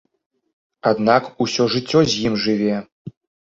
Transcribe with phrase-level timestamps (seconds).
[0.91, 2.75] Аднак усё жыццё з ім жыве.